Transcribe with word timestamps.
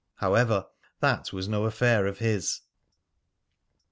However, 0.15 0.65
that 0.99 1.31
was 1.31 1.47
no 1.47 1.65
affair 1.65 2.07
of 2.07 2.17
his. 2.17 2.61